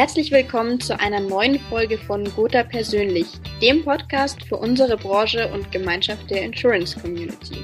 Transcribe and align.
Herzlich 0.00 0.30
willkommen 0.30 0.80
zu 0.80 0.98
einer 0.98 1.20
neuen 1.20 1.60
Folge 1.60 1.98
von 1.98 2.24
Gotha 2.34 2.62
Persönlich, 2.62 3.26
dem 3.60 3.84
Podcast 3.84 4.42
für 4.44 4.56
unsere 4.56 4.96
Branche 4.96 5.46
und 5.52 5.70
Gemeinschaft 5.70 6.30
der 6.30 6.40
Insurance 6.40 6.98
Community. 6.98 7.62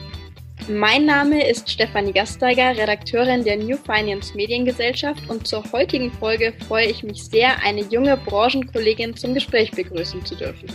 Mein 0.69 1.07
Name 1.07 1.49
ist 1.49 1.71
Stefanie 1.71 2.13
Gasteiger, 2.13 2.77
Redakteurin 2.77 3.43
der 3.43 3.57
New 3.57 3.79
Finance 3.79 4.37
Mediengesellschaft 4.37 5.27
und 5.31 5.47
zur 5.47 5.65
heutigen 5.73 6.13
Folge 6.13 6.53
freue 6.69 6.89
ich 6.89 7.03
mich 7.03 7.25
sehr, 7.25 7.57
eine 7.65 7.81
junge 7.85 8.19
Branchenkollegin 8.19 9.17
zum 9.17 9.33
Gespräch 9.33 9.71
begrüßen 9.71 10.23
zu 10.27 10.35
dürfen. 10.35 10.69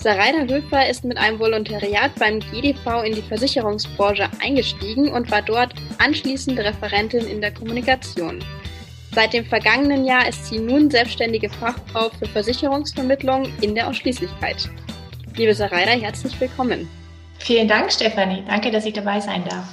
Saraida 0.00 0.50
Höfer 0.50 0.88
ist 0.88 1.04
mit 1.04 1.18
einem 1.18 1.38
Volontariat 1.38 2.12
beim 2.18 2.40
GDV 2.40 3.02
in 3.04 3.14
die 3.14 3.20
Versicherungsbranche 3.20 4.26
eingestiegen 4.42 5.10
und 5.10 5.30
war 5.30 5.42
dort 5.42 5.74
anschließend 5.98 6.58
Referentin 6.58 7.26
in 7.26 7.42
der 7.42 7.52
Kommunikation. 7.52 8.42
Seit 9.14 9.34
dem 9.34 9.44
vergangenen 9.44 10.06
Jahr 10.06 10.26
ist 10.26 10.46
sie 10.46 10.58
nun 10.58 10.90
selbstständige 10.90 11.50
Fachfrau 11.50 12.08
für 12.18 12.24
Versicherungsvermittlung 12.24 13.46
in 13.60 13.74
der 13.74 13.88
Ausschließlichkeit. 13.88 14.70
Liebe 15.36 15.54
Saraida, 15.54 15.90
herzlich 15.90 16.40
willkommen. 16.40 16.88
Vielen 17.38 17.68
Dank, 17.68 17.92
Stefanie. 17.92 18.42
Danke, 18.46 18.70
dass 18.70 18.86
ich 18.86 18.94
dabei 18.94 19.20
sein 19.20 19.44
darf. 19.44 19.66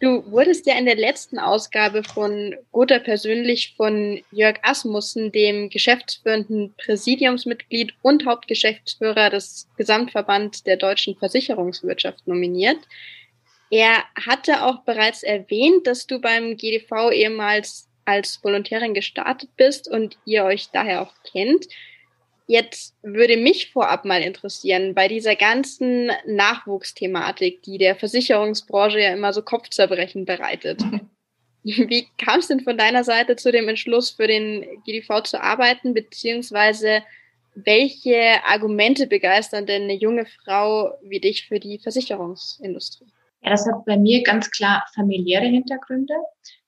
Du 0.00 0.28
wurdest 0.32 0.66
ja 0.66 0.76
in 0.76 0.86
der 0.86 0.96
letzten 0.96 1.38
Ausgabe 1.38 2.02
von 2.02 2.56
Gotha 2.72 2.98
persönlich 2.98 3.74
von 3.76 4.22
Jörg 4.32 4.56
Asmussen, 4.62 5.30
dem 5.30 5.70
geschäftsführenden 5.70 6.74
Präsidiumsmitglied 6.82 7.94
und 8.02 8.26
Hauptgeschäftsführer 8.26 9.30
des 9.30 9.68
Gesamtverband 9.76 10.66
der 10.66 10.78
deutschen 10.78 11.14
Versicherungswirtschaft 11.16 12.26
nominiert. 12.26 12.78
Er 13.70 14.02
hatte 14.26 14.64
auch 14.64 14.82
bereits 14.82 15.22
erwähnt, 15.22 15.86
dass 15.86 16.08
du 16.08 16.18
beim 16.18 16.56
GDV 16.56 17.12
ehemals 17.12 17.89
als 18.10 18.42
Volontärin 18.42 18.94
gestartet 18.94 19.50
bist 19.56 19.88
und 19.88 20.18
ihr 20.24 20.44
euch 20.44 20.70
daher 20.72 21.02
auch 21.02 21.12
kennt. 21.30 21.66
Jetzt 22.46 22.96
würde 23.02 23.36
mich 23.36 23.70
vorab 23.70 24.04
mal 24.04 24.22
interessieren, 24.22 24.94
bei 24.94 25.06
dieser 25.06 25.36
ganzen 25.36 26.10
Nachwuchsthematik, 26.26 27.62
die 27.62 27.78
der 27.78 27.94
Versicherungsbranche 27.94 29.00
ja 29.00 29.12
immer 29.12 29.32
so 29.32 29.42
Kopfzerbrechen 29.42 30.24
bereitet. 30.24 30.82
Wie 31.62 32.08
kam 32.18 32.40
es 32.40 32.48
denn 32.48 32.60
von 32.60 32.78
deiner 32.78 33.04
Seite 33.04 33.36
zu 33.36 33.52
dem 33.52 33.68
Entschluss, 33.68 34.10
für 34.10 34.26
den 34.26 34.82
GDV 34.84 35.22
zu 35.22 35.40
arbeiten, 35.40 35.94
beziehungsweise 35.94 37.02
welche 37.54 38.42
Argumente 38.44 39.06
begeistern 39.06 39.66
denn 39.66 39.82
eine 39.82 39.94
junge 39.94 40.26
Frau 40.26 40.94
wie 41.02 41.20
dich 41.20 41.46
für 41.46 41.60
die 41.60 41.78
Versicherungsindustrie? 41.78 43.06
Ja, 43.42 43.50
das 43.50 43.66
hat 43.66 43.84
bei 43.86 43.96
mir 43.96 44.22
ganz 44.22 44.50
klar 44.50 44.84
familiäre 44.94 45.46
Hintergründe. 45.46 46.14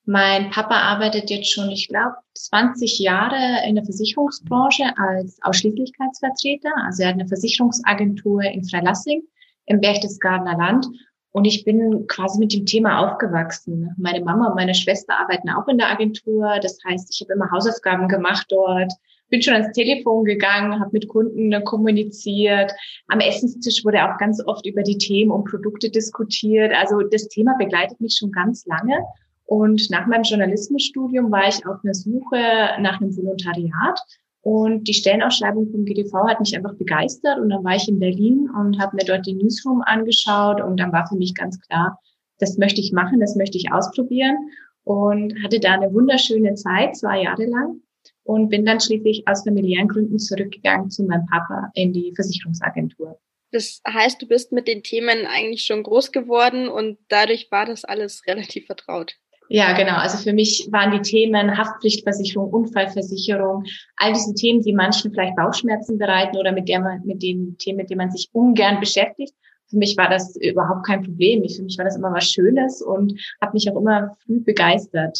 Mein 0.05 0.49
Papa 0.49 0.75
arbeitet 0.75 1.29
jetzt 1.29 1.51
schon, 1.51 1.69
ich 1.69 1.87
glaube, 1.87 2.15
20 2.33 2.99
Jahre 2.99 3.65
in 3.65 3.75
der 3.75 3.85
Versicherungsbranche 3.85 4.83
als 4.97 5.39
Ausschließlichkeitsvertreter. 5.43 6.71
Also 6.85 7.03
er 7.03 7.09
hat 7.09 7.15
eine 7.15 7.27
Versicherungsagentur 7.27 8.41
in 8.41 8.65
Freilassing 8.65 9.23
im 9.65 9.79
Berchtesgadener 9.79 10.57
Land. 10.57 10.87
Und 11.31 11.45
ich 11.45 11.63
bin 11.63 12.05
quasi 12.07 12.37
mit 12.37 12.53
dem 12.53 12.65
Thema 12.65 12.99
aufgewachsen. 12.99 13.95
Meine 13.97 14.23
Mama 14.23 14.49
und 14.49 14.55
meine 14.55 14.75
Schwester 14.75 15.17
arbeiten 15.17 15.49
auch 15.49 15.67
in 15.69 15.77
der 15.77 15.89
Agentur. 15.89 16.59
Das 16.61 16.77
heißt, 16.85 17.09
ich 17.11 17.21
habe 17.21 17.33
immer 17.33 17.49
Hausaufgaben 17.49 18.07
gemacht 18.09 18.45
dort, 18.49 18.91
bin 19.29 19.41
schon 19.41 19.55
ans 19.55 19.71
Telefon 19.71 20.25
gegangen, 20.25 20.79
habe 20.79 20.91
mit 20.91 21.07
Kunden 21.07 21.63
kommuniziert. 21.63 22.71
Am 23.07 23.19
Essenstisch 23.19 23.83
wurde 23.83 24.03
auch 24.03 24.17
ganz 24.19 24.45
oft 24.45 24.65
über 24.65 24.83
die 24.83 24.97
Themen 24.97 25.31
und 25.31 25.45
Produkte 25.45 25.89
diskutiert. 25.89 26.71
Also 26.75 27.01
das 27.01 27.29
Thema 27.29 27.55
begleitet 27.57 27.99
mich 27.99 28.17
schon 28.19 28.31
ganz 28.31 28.65
lange. 28.67 28.99
Und 29.45 29.89
nach 29.89 30.07
meinem 30.07 30.23
Journalismusstudium 30.23 31.31
war 31.31 31.47
ich 31.47 31.65
auf 31.65 31.77
einer 31.83 31.93
Suche 31.93 32.37
nach 32.79 33.01
einem 33.01 33.15
Volontariat. 33.15 33.99
Und 34.41 34.87
die 34.87 34.93
Stellenausschreibung 34.93 35.71
vom 35.71 35.85
GDV 35.85 36.27
hat 36.27 36.39
mich 36.39 36.55
einfach 36.55 36.75
begeistert. 36.75 37.39
Und 37.39 37.49
dann 37.49 37.63
war 37.63 37.75
ich 37.75 37.87
in 37.87 37.99
Berlin 37.99 38.49
und 38.57 38.79
habe 38.79 38.95
mir 38.95 39.05
dort 39.05 39.25
die 39.25 39.33
Newsroom 39.33 39.81
angeschaut. 39.81 40.61
Und 40.61 40.79
dann 40.79 40.91
war 40.91 41.07
für 41.07 41.15
mich 41.15 41.33
ganz 41.33 41.59
klar, 41.61 41.99
das 42.39 42.57
möchte 42.57 42.81
ich 42.81 42.91
machen, 42.91 43.19
das 43.19 43.35
möchte 43.35 43.57
ich 43.57 43.71
ausprobieren. 43.71 44.37
Und 44.83 45.33
hatte 45.43 45.59
da 45.59 45.73
eine 45.73 45.93
wunderschöne 45.93 46.55
Zeit, 46.55 46.95
zwei 46.97 47.21
Jahre 47.23 47.45
lang. 47.45 47.81
Und 48.23 48.49
bin 48.49 48.65
dann 48.65 48.79
schließlich 48.79 49.27
aus 49.27 49.43
familiären 49.43 49.87
Gründen 49.87 50.19
zurückgegangen 50.19 50.89
zu 50.89 51.03
meinem 51.03 51.25
Papa 51.27 51.69
in 51.73 51.93
die 51.93 52.13
Versicherungsagentur. 52.15 53.19
Das 53.51 53.81
heißt, 53.87 54.21
du 54.21 54.27
bist 54.27 54.51
mit 54.51 54.67
den 54.67 54.81
Themen 54.81 55.27
eigentlich 55.27 55.63
schon 55.63 55.83
groß 55.83 56.11
geworden 56.11 56.67
und 56.67 56.97
dadurch 57.07 57.49
war 57.51 57.65
das 57.65 57.85
alles 57.85 58.25
relativ 58.25 58.65
vertraut. 58.65 59.15
Ja, 59.53 59.73
genau. 59.73 59.97
Also 59.97 60.17
für 60.17 60.33
mich 60.33 60.67
waren 60.71 60.89
die 60.89 61.01
Themen 61.07 61.55
Haftpflichtversicherung, 61.55 62.51
Unfallversicherung, 62.51 63.65
all 63.97 64.11
diese 64.11 64.33
Themen, 64.33 64.63
die 64.63 64.73
manchen 64.73 65.11
vielleicht 65.11 65.35
Bauchschmerzen 65.35 65.99
bereiten 65.99 66.37
oder 66.37 66.51
mit 66.51 66.67
der 66.67 66.79
man, 66.79 67.05
mit 67.05 67.21
den 67.21 67.55
Themen, 67.59 67.77
mit 67.77 67.91
denen 67.91 67.99
man 67.99 68.09
sich 68.09 68.29
ungern 68.31 68.79
beschäftigt. 68.79 69.35
Für 69.69 69.77
mich 69.77 69.95
war 69.95 70.09
das 70.09 70.35
überhaupt 70.37 70.87
kein 70.87 71.03
Problem. 71.03 71.47
für 71.47 71.61
mich 71.61 71.77
war 71.77 71.85
das 71.85 71.95
immer 71.95 72.11
was 72.11 72.31
Schönes 72.31 72.81
und 72.81 73.13
habe 73.41 73.53
mich 73.53 73.69
auch 73.69 73.75
immer 73.75 74.17
früh 74.25 74.39
begeistert. 74.39 75.19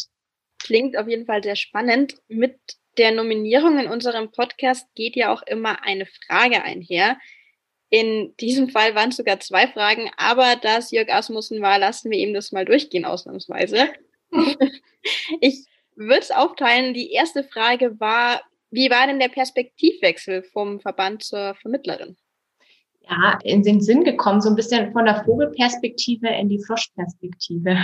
Klingt 0.58 0.98
auf 0.98 1.06
jeden 1.06 1.26
Fall 1.26 1.40
sehr 1.44 1.54
spannend. 1.54 2.16
Mit 2.26 2.58
der 2.98 3.12
Nominierung 3.12 3.78
in 3.78 3.86
unserem 3.86 4.32
Podcast 4.32 4.92
geht 4.96 5.14
ja 5.14 5.32
auch 5.32 5.42
immer 5.46 5.84
eine 5.84 6.06
Frage 6.06 6.64
einher. 6.64 7.18
In 7.88 8.34
diesem 8.40 8.68
Fall 8.68 8.96
waren 8.96 9.10
es 9.10 9.16
sogar 9.16 9.38
zwei 9.38 9.68
Fragen, 9.68 10.10
aber 10.16 10.56
da 10.60 10.78
es 10.78 10.90
Jörg 10.90 11.08
Asmussen 11.12 11.62
war, 11.62 11.78
lassen 11.78 12.10
wir 12.10 12.18
ihm 12.18 12.34
das 12.34 12.50
mal 12.50 12.64
durchgehen 12.64 13.04
ausnahmsweise. 13.04 13.90
ich 15.40 15.64
würde 15.96 16.20
es 16.20 16.30
aufteilen. 16.30 16.94
Die 16.94 17.12
erste 17.12 17.44
Frage 17.44 17.98
war, 18.00 18.40
wie 18.70 18.90
war 18.90 19.06
denn 19.06 19.20
der 19.20 19.28
Perspektivwechsel 19.28 20.42
vom 20.42 20.80
Verband 20.80 21.22
zur 21.22 21.54
Vermittlerin? 21.54 22.16
Ja, 23.08 23.38
in 23.42 23.62
den 23.62 23.82
Sinn 23.82 24.02
gekommen, 24.02 24.40
so 24.40 24.48
ein 24.48 24.56
bisschen 24.56 24.90
von 24.92 25.04
der 25.04 25.22
Vogelperspektive 25.24 26.26
in 26.26 26.48
die 26.48 26.62
Froschperspektive. 26.64 27.76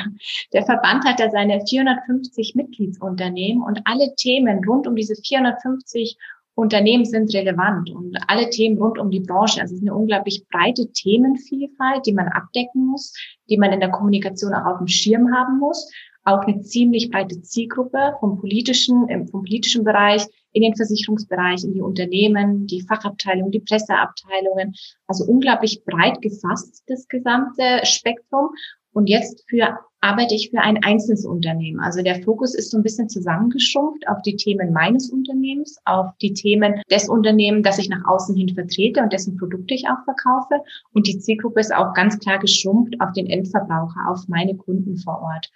Der 0.53 0.65
Verband 0.65 1.05
hat 1.05 1.21
ja 1.21 1.31
seine 1.31 1.65
450 1.67 2.55
Mitgliedsunternehmen 2.55 3.63
und 3.63 3.81
alle 3.85 4.15
Themen 4.17 4.65
rund 4.65 4.87
um 4.87 4.97
diese 4.97 5.15
450 5.15 6.17
Unternehmen 6.55 7.05
sind 7.05 7.33
relevant 7.35 7.91
und 7.91 8.19
alle 8.29 8.49
Themen 8.51 8.79
rund 8.79 8.99
um 8.99 9.11
die 9.11 9.21
Branche. 9.21 9.61
Also 9.61 9.75
es 9.75 9.81
ist 9.81 9.89
eine 9.89 9.95
unglaublich 9.95 10.45
breite 10.51 10.91
Themenvielfalt, 10.91 12.07
die 12.07 12.13
man 12.13 12.29
abdecken 12.29 12.87
muss, 12.87 13.15
die 13.49 13.59
man 13.59 13.73
in 13.73 13.81
der 13.81 13.91
Kommunikation 13.91 14.55
auch 14.55 14.67
auf 14.67 14.79
dem 14.79 14.89
Schirm 14.89 15.33
haben 15.35 15.59
muss 15.59 15.91
auch 16.31 16.47
eine 16.47 16.61
ziemlich 16.63 17.11
breite 17.11 17.41
Zielgruppe 17.43 18.15
vom 18.21 18.39
politischen, 18.39 19.07
vom 19.31 19.43
politischen 19.43 19.85
Bereich 19.85 20.27
in 20.53 20.63
den 20.63 20.75
Versicherungsbereich, 20.75 21.65
in 21.65 21.75
die 21.75 21.81
Unternehmen, 21.81 22.67
die 22.67 22.83
Fachabteilungen, 22.83 23.53
die 23.53 23.61
Presseabteilungen. 23.61 24.75
Also 25.07 25.25
unglaublich 25.25 25.85
breit 25.85 26.21
gefasst, 26.23 26.83
das 26.87 27.07
gesamte 27.09 27.81
Spektrum. 27.85 28.51
Und 28.93 29.09
jetzt 29.09 29.45
für, 29.49 29.79
arbeite 30.01 30.35
ich 30.35 30.51
für 30.51 30.61
ein 30.61 30.83
einzelnes 30.83 31.25
Unternehmen. 31.25 31.79
Also 31.79 32.03
der 32.03 32.23
Fokus 32.23 32.55
ist 32.55 32.73
so 32.73 32.77
ein 32.77 32.83
bisschen 32.83 33.09
zusammengeschrumpft 33.09 34.09
auf 34.09 34.21
die 34.23 34.35
Themen 34.35 34.73
meines 34.73 35.11
Unternehmens, 35.11 35.79
auf 35.85 36.07
die 36.21 36.33
Themen 36.33 36.83
des 36.91 37.09
Unternehmens, 37.09 37.63
das 37.65 37.79
ich 37.79 37.89
nach 37.89 38.05
außen 38.05 38.35
hin 38.35 38.49
vertrete 38.49 39.01
und 39.01 39.13
dessen 39.13 39.37
Produkte 39.37 39.75
ich 39.75 39.87
auch 39.87 40.03
verkaufe. 40.05 40.65
Und 40.93 41.07
die 41.07 41.19
Zielgruppe 41.19 41.61
ist 41.61 41.73
auch 41.73 41.95
ganz 41.95 42.19
klar 42.19 42.41
geschrumpft 42.41 42.95
auf 43.01 43.13
den 43.13 43.29
Endverbraucher, 43.29 44.09
auf 44.09 44.27
meine 44.27 44.57
Kunden 44.57 44.97
vor 44.97 45.23
Ort. 45.23 45.51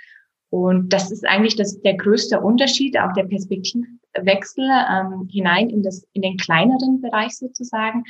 Und 0.54 0.92
das 0.92 1.10
ist 1.10 1.26
eigentlich 1.26 1.56
das, 1.56 1.80
der 1.82 1.94
größte 1.94 2.38
Unterschied, 2.38 2.96
auch 2.96 3.12
der 3.14 3.24
Perspektivwechsel 3.24 4.64
ähm, 4.64 5.28
hinein 5.28 5.68
in, 5.68 5.82
das, 5.82 6.06
in 6.12 6.22
den 6.22 6.36
kleineren 6.36 7.00
Bereich 7.00 7.36
sozusagen. 7.36 8.04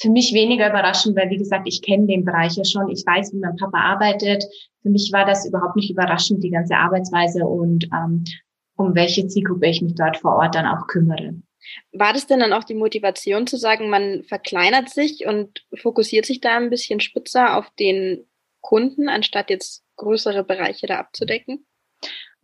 Für 0.00 0.10
mich 0.10 0.34
weniger 0.34 0.68
überraschend, 0.68 1.16
weil 1.16 1.30
wie 1.30 1.36
gesagt, 1.36 1.68
ich 1.68 1.82
kenne 1.82 2.08
den 2.08 2.24
Bereich 2.24 2.56
ja 2.56 2.64
schon. 2.64 2.88
Ich 2.88 3.06
weiß, 3.06 3.32
wie 3.32 3.38
mein 3.38 3.54
Papa 3.54 3.78
arbeitet. 3.78 4.44
Für 4.82 4.90
mich 4.90 5.10
war 5.12 5.26
das 5.26 5.46
überhaupt 5.46 5.76
nicht 5.76 5.88
überraschend, 5.88 6.42
die 6.42 6.50
ganze 6.50 6.74
Arbeitsweise 6.74 7.44
und 7.44 7.84
ähm, 7.84 8.24
um 8.76 8.96
welche 8.96 9.28
Zielgruppe 9.28 9.68
ich 9.68 9.80
mich 9.80 9.94
dort 9.94 10.16
vor 10.16 10.34
Ort 10.34 10.56
dann 10.56 10.66
auch 10.66 10.88
kümmere. 10.88 11.36
War 11.92 12.12
das 12.12 12.26
denn 12.26 12.40
dann 12.40 12.52
auch 12.52 12.64
die 12.64 12.74
Motivation 12.74 13.46
zu 13.46 13.56
sagen, 13.56 13.90
man 13.90 14.24
verkleinert 14.24 14.88
sich 14.88 15.24
und 15.24 15.64
fokussiert 15.72 16.26
sich 16.26 16.40
da 16.40 16.56
ein 16.56 16.68
bisschen 16.68 16.98
spitzer 16.98 17.56
auf 17.56 17.70
den 17.78 18.26
Kunden, 18.60 19.08
anstatt 19.08 19.50
jetzt 19.50 19.84
größere 19.94 20.42
Bereiche 20.42 20.88
da 20.88 20.96
abzudecken? 20.96 21.64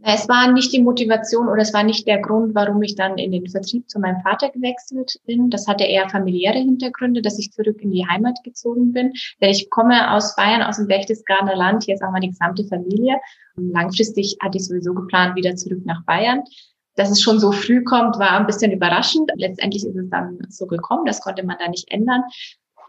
Es 0.04 0.28
war 0.28 0.50
nicht 0.50 0.72
die 0.72 0.82
Motivation 0.82 1.48
oder 1.48 1.62
es 1.62 1.72
war 1.72 1.84
nicht 1.84 2.08
der 2.08 2.20
Grund, 2.20 2.56
warum 2.56 2.82
ich 2.82 2.96
dann 2.96 3.18
in 3.18 3.30
den 3.30 3.46
Vertrieb 3.46 3.88
zu 3.88 4.00
meinem 4.00 4.20
Vater 4.22 4.50
gewechselt 4.50 5.20
bin. 5.26 5.48
Das 5.48 5.68
hatte 5.68 5.84
eher 5.84 6.08
familiäre 6.08 6.58
Hintergründe, 6.58 7.22
dass 7.22 7.38
ich 7.38 7.52
zurück 7.52 7.80
in 7.80 7.92
die 7.92 8.04
Heimat 8.08 8.42
gezogen 8.42 8.92
bin. 8.92 9.12
Denn 9.40 9.50
ich 9.50 9.70
komme 9.70 10.10
aus 10.12 10.34
Bayern, 10.34 10.62
aus 10.62 10.78
dem 10.78 10.88
Berchtesgadener 10.88 11.54
Land. 11.54 11.84
Hier 11.84 11.94
ist 11.94 12.02
auch 12.02 12.10
meine 12.10 12.26
gesamte 12.26 12.64
Familie. 12.64 13.20
Und 13.56 13.70
langfristig 13.70 14.36
hatte 14.42 14.58
ich 14.58 14.66
sowieso 14.66 14.92
geplant, 14.92 15.36
wieder 15.36 15.54
zurück 15.54 15.82
nach 15.84 16.04
Bayern. 16.04 16.42
Dass 16.96 17.10
es 17.10 17.22
schon 17.22 17.38
so 17.38 17.52
früh 17.52 17.84
kommt, 17.84 18.18
war 18.18 18.32
ein 18.32 18.46
bisschen 18.46 18.72
überraschend. 18.72 19.30
Letztendlich 19.36 19.86
ist 19.86 19.96
es 19.96 20.10
dann 20.10 20.38
so 20.48 20.66
gekommen. 20.66 21.06
Das 21.06 21.20
konnte 21.20 21.46
man 21.46 21.58
da 21.60 21.68
nicht 21.68 21.88
ändern. 21.92 22.24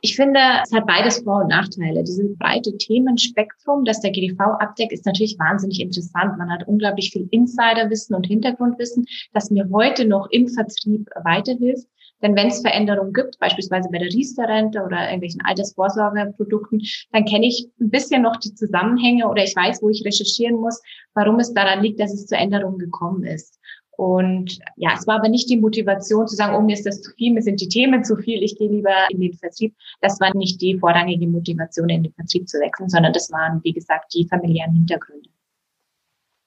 Ich 0.05 0.17
finde, 0.17 0.41
es 0.61 0.73
hat 0.73 0.85
beides 0.85 1.19
Vor- 1.19 1.43
und 1.43 1.47
Nachteile. 1.47 2.03
Dieses 2.03 2.37
breite 2.37 2.77
Themenspektrum, 2.77 3.85
das 3.85 4.01
der 4.01 4.11
GDV 4.11 4.37
abdeckt, 4.59 4.91
ist 4.91 5.05
natürlich 5.05 5.39
wahnsinnig 5.39 5.79
interessant. 5.79 6.37
Man 6.37 6.51
hat 6.51 6.67
unglaublich 6.67 7.11
viel 7.11 7.29
Insiderwissen 7.31 8.13
und 8.13 8.27
Hintergrundwissen, 8.27 9.05
das 9.31 9.49
mir 9.49 9.69
heute 9.71 10.03
noch 10.03 10.27
im 10.29 10.49
Vertrieb 10.49 11.09
weiterhilft. 11.23 11.87
Denn 12.21 12.35
wenn 12.35 12.47
es 12.47 12.59
Veränderungen 12.59 13.13
gibt, 13.13 13.39
beispielsweise 13.39 13.87
bei 13.93 13.97
der 13.97 14.09
Riester-Rente 14.09 14.83
oder 14.83 15.05
irgendwelchen 15.05 15.41
Altersvorsorgeprodukten, 15.45 16.81
dann 17.13 17.23
kenne 17.23 17.47
ich 17.47 17.69
ein 17.79 17.89
bisschen 17.89 18.23
noch 18.23 18.35
die 18.35 18.53
Zusammenhänge 18.53 19.29
oder 19.29 19.45
ich 19.45 19.55
weiß, 19.55 19.81
wo 19.81 19.89
ich 19.89 20.03
recherchieren 20.05 20.57
muss, 20.57 20.81
warum 21.13 21.39
es 21.39 21.53
daran 21.53 21.81
liegt, 21.81 22.01
dass 22.01 22.13
es 22.13 22.25
zu 22.25 22.35
Änderungen 22.35 22.77
gekommen 22.77 23.23
ist. 23.23 23.57
Und 24.03 24.59
ja, 24.75 24.95
es 24.97 25.07
war 25.07 25.15
aber 25.15 25.29
nicht 25.29 25.49
die 25.49 25.55
Motivation 25.55 26.27
zu 26.27 26.35
sagen, 26.35 26.57
oh, 26.57 26.61
mir 26.61 26.73
ist 26.73 26.85
das 26.85 27.01
zu 27.01 27.11
viel, 27.11 27.31
mir 27.31 27.41
sind 27.41 27.61
die 27.61 27.69
Themen 27.69 28.03
zu 28.03 28.17
viel, 28.17 28.43
ich 28.43 28.57
gehe 28.57 28.69
lieber 28.69 28.93
in 29.09 29.21
den 29.21 29.31
Vertrieb. 29.31 29.73
Das 30.01 30.19
war 30.19 30.35
nicht 30.35 30.59
die 30.61 30.77
vorrangige 30.77 31.25
Motivation, 31.25 31.87
in 31.87 32.03
den 32.03 32.11
Vertrieb 32.11 32.49
zu 32.49 32.59
wechseln, 32.59 32.89
sondern 32.89 33.13
das 33.13 33.31
waren, 33.31 33.61
wie 33.63 33.71
gesagt, 33.71 34.13
die 34.13 34.27
familiären 34.27 34.73
Hintergründe. 34.73 35.29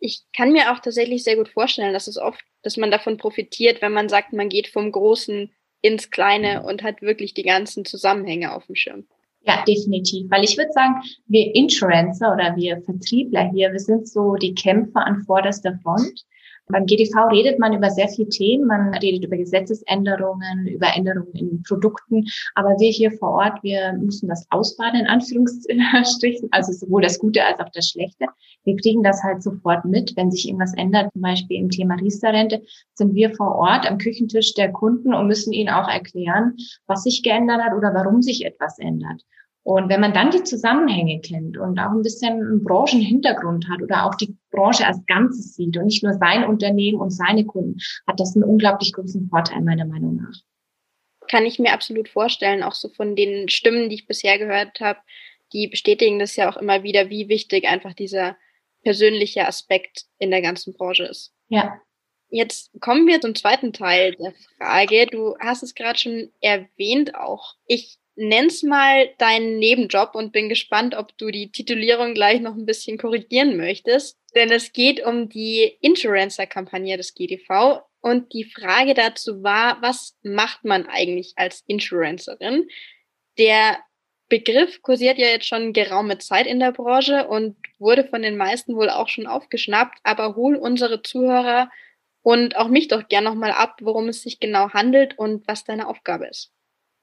Ich 0.00 0.25
kann 0.37 0.53
mir 0.53 0.70
auch 0.70 0.81
tatsächlich 0.81 1.25
sehr 1.25 1.37
gut 1.37 1.49
vorstellen, 1.49 1.94
dass 1.94 2.08
es 2.08 2.19
oft, 2.19 2.44
dass 2.61 2.76
man 2.76 2.91
davon 2.91 3.17
profitiert, 3.17 3.81
wenn 3.81 3.93
man 3.93 4.11
sagt, 4.11 4.35
man 4.35 4.50
geht 4.50 4.69
vom 4.69 4.93
Großen 4.93 5.50
ins 5.81 6.11
Kleine 6.11 6.62
und 6.62 6.82
hat 6.82 7.00
wirklich 7.00 7.32
die 7.32 7.43
ganzen 7.43 7.87
Zusammenhänge 7.87 8.55
auf 8.55 8.67
dem 8.67 8.75
Schirm. 8.75 9.06
Ja, 9.41 9.64
definitiv. 9.67 10.31
Weil 10.31 10.44
ich 10.44 10.59
würde 10.59 10.73
sagen, 10.73 10.97
wir 11.26 11.55
Insurancer 11.55 12.35
oder 12.35 12.55
wir 12.55 12.82
Vertriebler 12.82 13.50
hier, 13.50 13.73
wir 13.73 13.81
sind 13.81 14.06
so 14.06 14.35
die 14.35 14.55
Kämpfer 14.55 15.06
an 15.06 15.23
vorderster 15.23 15.79
Front. 15.82 16.26
Beim 16.69 16.85
GDV 16.87 17.29
redet 17.31 17.61
man 17.61 17.73
über 17.73 17.91
sehr 17.91 18.09
viele 18.09 18.29
Themen. 18.29 18.67
Man 18.67 18.93
redet 18.95 19.25
über 19.25 19.37
Gesetzesänderungen, 19.37 20.67
über 20.67 20.89
Änderungen 20.97 21.33
in 21.35 21.63
Produkten. 21.63 22.25
Aber 22.55 22.71
wir 22.81 22.91
hier 22.91 23.13
vor 23.13 23.31
Ort, 23.31 23.63
wir 23.63 23.93
müssen 23.93 24.29
das 24.29 24.47
ausbaden, 24.51 25.01
in 25.01 25.07
Anführungsstrichen. 25.07 26.49
Also 26.51 26.73
sowohl 26.73 27.03
das 27.03 27.19
Gute 27.19 27.45
als 27.45 27.61
auch 27.61 27.71
das 27.73 27.89
Schlechte. 27.89 28.27
Wir 28.65 28.77
kriegen 28.77 29.03
das 29.05 29.23
halt 29.23 29.43
sofort 29.43 29.85
mit, 29.85 30.17
wenn 30.17 30.33
sich 30.33 30.49
irgendwas 30.49 30.75
ändert. 30.75 31.13
Zum 31.13 31.23
Beispiel 31.23 31.59
im 31.59 31.71
Thema 31.71 31.95
Riester-Rente 31.95 32.63
sind 32.95 33.15
wir 33.15 33.35
vor 33.35 33.55
Ort 33.55 33.89
am 33.89 33.99
Küchentisch 33.99 34.55
der 34.55 34.73
Kunden 34.73 35.15
und 35.15 35.29
müssen 35.29 35.53
ihnen 35.53 35.71
auch 35.71 35.89
erklären, 35.89 36.57
was 36.87 37.05
sich 37.05 37.23
geändert 37.23 37.62
hat 37.62 37.75
oder 37.75 37.95
warum 37.95 38.23
sich 38.23 38.45
etwas 38.45 38.79
ändert. 38.79 39.23
Und 39.67 39.89
wenn 39.89 40.01
man 40.01 40.15
dann 40.15 40.31
die 40.31 40.45
Zusammenhänge 40.45 41.21
kennt 41.21 41.59
und 41.59 41.77
auch 41.81 41.91
ein 41.91 42.03
bisschen 42.03 42.35
einen 42.35 42.63
Branchenhintergrund 42.63 43.69
hat 43.69 43.83
oder 43.83 44.07
auch 44.07 44.15
die 44.15 44.37
Branche 44.53 44.87
als 44.87 45.05
Ganzes 45.07 45.57
sieht 45.57 45.77
und 45.77 45.87
nicht 45.87 46.05
nur 46.05 46.13
sein 46.13 46.45
Unternehmen 46.45 47.01
und 47.01 47.11
seine 47.11 47.45
Kunden, 47.45 47.81
hat 48.07 48.21
das 48.21 48.37
einen 48.37 48.45
unglaublich 48.45 48.93
großen 48.93 49.29
Vorteil 49.29 49.63
meiner 49.63 49.85
Meinung 49.85 50.19
nach. 50.23 50.37
Kann 51.29 51.45
ich 51.45 51.59
mir 51.59 51.73
absolut 51.73 52.09
vorstellen, 52.09 52.63
auch 52.63 52.75
so 52.75 52.91
von 52.91 53.17
den 53.17 53.49
Stimmen, 53.49 53.89
die 53.89 53.97
ich 53.97 54.07
bisher 54.07 54.39
gehört 54.39 54.79
habe, 54.79 55.01
die 55.53 55.67
bestätigen 55.67 56.21
das 56.21 56.37
ja 56.37 56.49
auch 56.49 56.59
immer 56.59 56.85
wieder, 56.85 57.11
wie 57.11 57.29
wichtig 57.29 57.67
einfach 57.67 57.93
dieser 57.93 58.37
persönliche 58.85 59.49
Aspekt 59.49 60.05
in 60.19 60.31
der 60.31 60.43
ganzen 60.43 60.75
Branche 60.75 61.07
ist. 61.07 61.35
Ja. 61.49 61.77
Jetzt 62.29 62.71
kommen 62.81 63.09
wir 63.09 63.21
zum 63.21 63.35
zweiten 63.35 63.73
Teil 63.73 64.15
der 64.15 64.33
Frage. 64.59 65.09
Du 65.11 65.37
hast 65.41 65.65
es 65.65 65.75
gerade 65.75 65.99
schon 65.99 66.31
erwähnt 66.41 67.17
auch. 67.17 67.57
Ich 67.67 67.99
nenn's 68.17 68.63
mal 68.63 69.11
deinen 69.19 69.59
Nebenjob 69.59 70.15
und 70.15 70.33
bin 70.33 70.49
gespannt, 70.49 70.95
ob 70.95 71.17
du 71.19 71.31
die 71.31 71.53
Titulierung 71.53 72.15
gleich 72.15 72.41
noch 72.41 72.55
ein 72.55 72.67
bisschen 72.67 72.99
korrigieren 72.99 73.57
möchtest. 73.57 74.19
Denn 74.35 74.51
es 74.51 74.73
geht 74.73 75.05
um 75.05 75.29
die 75.29 75.77
Insurancer-Kampagne 75.81 76.97
des 76.97 77.15
GDV. 77.15 77.83
Und 78.01 78.33
die 78.33 78.45
Frage 78.45 78.95
dazu 78.95 79.43
war, 79.43 79.79
was 79.83 80.17
macht 80.23 80.65
man 80.65 80.87
eigentlich 80.87 81.35
als 81.37 81.63
Insurancerin? 81.67 82.69
Der 83.39 83.79
Begriff 84.29 84.83
kursiert 84.83 85.19
ja 85.19 85.29
jetzt 85.29 85.47
schon 85.47 85.73
geraume 85.73 86.19
Zeit 86.19 86.47
in 86.47 86.59
der 86.59 86.73
Branche 86.73 87.29
und 87.29 87.57
wurde 87.79 88.05
von 88.05 88.23
den 88.23 88.37
meisten 88.37 88.75
wohl 88.75 88.91
auch 88.91 89.09
schon 89.09 89.27
aufgeschnappt. 89.27 89.99
Aber 90.03 90.37
hol 90.37 90.57
unsere 90.57 91.03
Zuhörer 91.03 91.71
und 92.23 92.57
auch 92.57 92.69
mich 92.69 92.89
doch 92.89 93.09
gern 93.09 93.25
nochmal 93.25 93.53
ab, 93.53 93.79
worum 93.83 94.09
es 94.09 94.23
sich 94.23 94.41
genau 94.41 94.71
handelt 94.71 95.19
und 95.19 95.47
was 95.47 95.65
deine 95.65 95.87
Aufgabe 95.87 96.27
ist. 96.27 96.53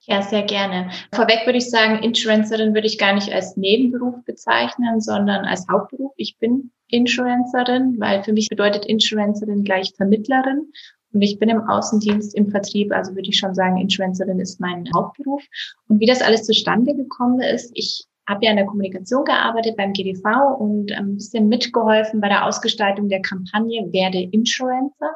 Ja, 0.05 0.21
sehr 0.21 0.43
gerne. 0.43 0.89
Vorweg 1.13 1.45
würde 1.45 1.59
ich 1.59 1.69
sagen, 1.69 2.03
Insurancerin 2.03 2.73
würde 2.73 2.87
ich 2.87 2.97
gar 2.97 3.13
nicht 3.13 3.31
als 3.31 3.55
Nebenberuf 3.55 4.15
bezeichnen, 4.25 4.99
sondern 4.99 5.45
als 5.45 5.65
Hauptberuf. 5.71 6.11
Ich 6.17 6.37
bin 6.39 6.71
Insurancerin, 6.89 7.99
weil 7.99 8.21
für 8.23 8.33
mich 8.33 8.49
bedeutet 8.49 8.85
Insurancerin 8.85 9.63
gleich 9.63 9.93
Vermittlerin. 9.95 10.71
Und 11.13 11.21
ich 11.21 11.39
bin 11.39 11.47
im 11.49 11.61
Außendienst 11.61 12.35
im 12.35 12.49
Vertrieb, 12.49 12.91
also 12.91 13.15
würde 13.15 13.29
ich 13.29 13.37
schon 13.37 13.55
sagen, 13.55 13.77
Insurancerin 13.77 14.39
ist 14.39 14.59
mein 14.59 14.89
Hauptberuf. 14.93 15.43
Und 15.87 15.99
wie 15.99 16.05
das 16.05 16.21
alles 16.21 16.43
zustande 16.43 16.95
gekommen 16.95 17.39
ist, 17.39 17.71
ich 17.73 18.05
habe 18.27 18.45
ja 18.45 18.51
in 18.51 18.57
der 18.57 18.65
Kommunikation 18.65 19.25
gearbeitet 19.25 19.75
beim 19.75 19.93
GDV 19.93 20.57
und 20.57 20.91
ein 20.93 21.15
bisschen 21.15 21.47
mitgeholfen 21.49 22.21
bei 22.21 22.29
der 22.29 22.45
Ausgestaltung 22.45 23.09
der 23.09 23.21
Kampagne 23.21 23.91
Werde 23.91 24.21
Insurancer. 24.31 25.13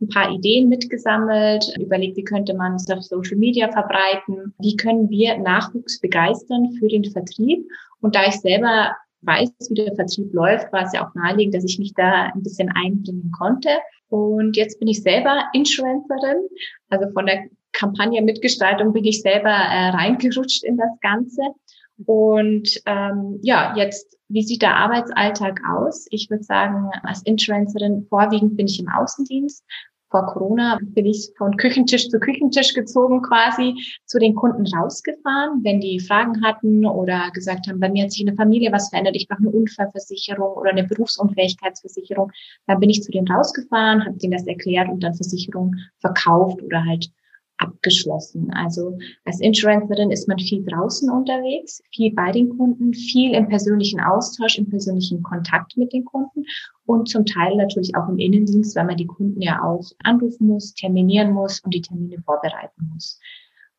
Ein 0.00 0.08
paar 0.08 0.30
Ideen 0.30 0.68
mitgesammelt, 0.68 1.64
überlegt, 1.78 2.16
wie 2.16 2.24
könnte 2.24 2.54
man 2.54 2.74
es 2.74 2.90
auf 2.90 3.02
Social 3.02 3.36
Media 3.36 3.70
verbreiten, 3.70 4.54
wie 4.58 4.76
können 4.76 5.08
wir 5.08 5.38
Nachwuchs 5.38 6.00
begeistern 6.00 6.72
für 6.78 6.88
den 6.88 7.04
Vertrieb. 7.04 7.66
Und 8.00 8.14
da 8.14 8.26
ich 8.26 8.40
selber 8.40 8.94
weiß, 9.22 9.50
wie 9.70 9.74
der 9.74 9.94
Vertrieb 9.94 10.32
läuft, 10.32 10.72
war 10.72 10.84
es 10.84 10.92
ja 10.92 11.06
auch 11.06 11.14
naheliegend, 11.14 11.54
dass 11.54 11.64
ich 11.64 11.78
mich 11.78 11.94
da 11.94 12.30
ein 12.34 12.42
bisschen 12.42 12.70
einbringen 12.70 13.30
konnte. 13.36 13.70
Und 14.08 14.56
jetzt 14.56 14.78
bin 14.78 14.88
ich 14.88 15.02
selber 15.02 15.44
Insurancerin, 15.52 16.48
also 16.88 17.10
von 17.12 17.26
der 17.26 17.44
Kampagne 17.72 18.20
Mitgestaltung 18.22 18.92
bin 18.92 19.04
ich 19.04 19.22
selber 19.22 19.50
äh, 19.50 19.90
reingerutscht 19.90 20.64
in 20.64 20.76
das 20.76 20.90
Ganze 21.00 21.42
und 22.06 22.80
ähm, 22.86 23.38
ja, 23.42 23.74
jetzt, 23.76 24.16
wie 24.28 24.42
sieht 24.42 24.62
der 24.62 24.76
Arbeitsalltag 24.76 25.60
aus? 25.68 26.06
Ich 26.10 26.30
würde 26.30 26.44
sagen, 26.44 26.90
als 27.02 27.22
Insurancerin 27.22 28.06
vorwiegend 28.08 28.56
bin 28.56 28.66
ich 28.66 28.80
im 28.80 28.88
Außendienst. 28.88 29.64
Vor 30.10 30.26
Corona 30.26 30.80
bin 30.82 31.06
ich 31.06 31.30
von 31.38 31.56
Küchentisch 31.56 32.08
zu 32.08 32.18
Küchentisch 32.18 32.74
gezogen 32.74 33.22
quasi, 33.22 33.76
zu 34.06 34.18
den 34.18 34.34
Kunden 34.34 34.66
rausgefahren, 34.66 35.62
wenn 35.62 35.80
die 35.80 36.00
Fragen 36.00 36.42
hatten 36.44 36.84
oder 36.84 37.30
gesagt 37.32 37.68
haben, 37.68 37.78
bei 37.78 37.88
mir 37.88 38.04
hat 38.04 38.10
sich 38.10 38.22
in 38.22 38.26
der 38.26 38.34
Familie 38.34 38.72
was 38.72 38.88
verändert, 38.88 39.14
ich 39.14 39.28
brauche 39.28 39.38
eine 39.38 39.50
Unfallversicherung 39.50 40.56
oder 40.56 40.70
eine 40.70 40.82
Berufsunfähigkeitsversicherung. 40.82 42.32
Dann 42.66 42.80
bin 42.80 42.90
ich 42.90 43.04
zu 43.04 43.12
denen 43.12 43.28
rausgefahren, 43.28 44.04
habe 44.04 44.18
denen 44.18 44.32
das 44.32 44.48
erklärt 44.48 44.88
und 44.88 45.00
dann 45.04 45.14
Versicherung 45.14 45.76
verkauft 46.00 46.60
oder 46.60 46.84
halt 46.84 47.08
abgeschlossen. 47.60 48.50
Also 48.52 48.98
als 49.24 49.40
Insurancerin 49.40 50.10
ist 50.10 50.28
man 50.28 50.38
viel 50.38 50.64
draußen 50.64 51.10
unterwegs, 51.10 51.82
viel 51.94 52.12
bei 52.14 52.32
den 52.32 52.56
Kunden, 52.56 52.92
viel 52.94 53.34
im 53.34 53.48
persönlichen 53.48 54.00
Austausch, 54.00 54.58
im 54.58 54.68
persönlichen 54.68 55.22
Kontakt 55.22 55.76
mit 55.76 55.92
den 55.92 56.04
Kunden 56.04 56.44
und 56.86 57.08
zum 57.08 57.24
Teil 57.24 57.56
natürlich 57.56 57.94
auch 57.94 58.08
im 58.08 58.18
Innendienst, 58.18 58.74
weil 58.76 58.86
man 58.86 58.96
die 58.96 59.06
Kunden 59.06 59.40
ja 59.40 59.62
auch 59.62 59.84
anrufen 60.02 60.48
muss, 60.48 60.74
terminieren 60.74 61.32
muss 61.32 61.60
und 61.60 61.74
die 61.74 61.82
Termine 61.82 62.20
vorbereiten 62.24 62.90
muss. 62.92 63.20